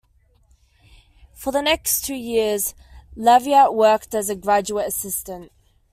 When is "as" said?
4.15-4.31